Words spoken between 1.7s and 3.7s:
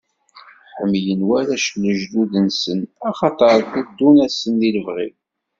lejdud-nsen axaṭer